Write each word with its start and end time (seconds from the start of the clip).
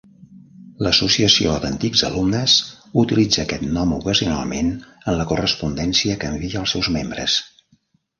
L'associació 0.85 1.51
d'antics 1.65 1.99
alumnes 2.07 2.55
utilitza 3.01 3.41
aquest 3.43 3.65
nom 3.75 3.91
ocasionalment 3.97 4.71
en 5.13 5.19
la 5.19 5.27
correspondència 5.33 6.17
que 6.25 6.31
envia 6.35 6.63
als 6.63 6.75
seus 6.77 6.91
membres. 6.97 7.37